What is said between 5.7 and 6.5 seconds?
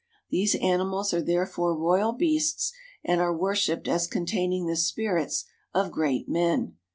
of great